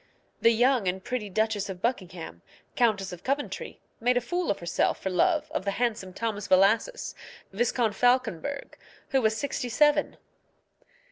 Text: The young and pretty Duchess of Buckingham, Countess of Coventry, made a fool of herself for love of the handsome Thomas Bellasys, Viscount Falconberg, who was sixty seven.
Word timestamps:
The 0.41 0.49
young 0.49 0.87
and 0.87 1.03
pretty 1.03 1.29
Duchess 1.29 1.69
of 1.69 1.79
Buckingham, 1.79 2.41
Countess 2.75 3.13
of 3.13 3.23
Coventry, 3.23 3.79
made 3.99 4.17
a 4.17 4.19
fool 4.19 4.49
of 4.49 4.57
herself 4.57 4.99
for 4.99 5.11
love 5.11 5.45
of 5.51 5.63
the 5.63 5.69
handsome 5.77 6.11
Thomas 6.11 6.47
Bellasys, 6.47 7.13
Viscount 7.53 7.93
Falconberg, 7.93 8.79
who 9.09 9.21
was 9.21 9.37
sixty 9.37 9.69
seven. 9.69 10.17